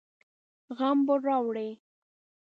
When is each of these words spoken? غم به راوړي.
غم 0.77 0.97
به 1.07 1.15
راوړي. 1.25 1.69